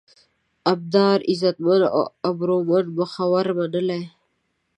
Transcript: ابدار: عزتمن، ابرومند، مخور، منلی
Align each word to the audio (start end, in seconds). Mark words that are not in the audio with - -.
ابدار: 0.73 1.19
عزتمن، 1.29 1.81
ابرومند، 2.29 2.87
مخور، 2.97 3.45
منلی 3.57 4.01